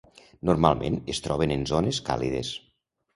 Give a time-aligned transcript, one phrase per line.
[0.49, 2.51] Normalment es troben en zones càlides.